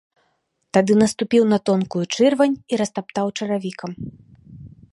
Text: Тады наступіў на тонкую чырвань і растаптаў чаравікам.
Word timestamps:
Тады 0.77 0.93
наступіў 1.01 1.43
на 1.51 1.59
тонкую 1.71 2.01
чырвань 2.17 2.55
і 2.73 2.79
растаптаў 2.81 3.27
чаравікам. 3.37 3.91